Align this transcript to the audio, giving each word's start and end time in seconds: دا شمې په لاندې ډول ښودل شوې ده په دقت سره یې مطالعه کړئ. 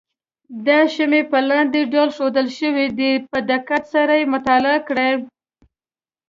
دا 0.67 0.79
شمې 0.95 1.21
په 1.31 1.39
لاندې 1.49 1.79
ډول 1.93 2.09
ښودل 2.15 2.47
شوې 2.59 2.85
ده 2.97 3.11
په 3.31 3.37
دقت 3.51 3.83
سره 3.93 4.13
یې 4.19 4.31
مطالعه 4.33 4.79
کړئ. 4.87 5.11